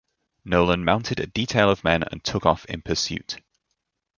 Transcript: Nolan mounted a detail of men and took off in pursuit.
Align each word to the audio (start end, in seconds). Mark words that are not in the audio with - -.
Nolan 0.43 0.83
mounted 0.83 1.19
a 1.19 1.27
detail 1.27 1.69
of 1.69 1.83
men 1.83 2.01
and 2.01 2.23
took 2.23 2.43
off 2.43 2.65
in 2.65 2.81
pursuit. 2.81 3.37